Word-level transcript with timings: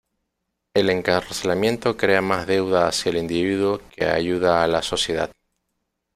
El 0.73 0.89
encarcelamiento 0.89 1.95
crea 1.95 2.23
más 2.23 2.47
deuda 2.47 2.87
hacia 2.87 3.11
el 3.11 3.17
individuo 3.17 3.81
que 3.91 4.05
ayuda 4.05 4.63
a 4.63 4.67
la 4.67 4.81
sociedad. 4.81 5.29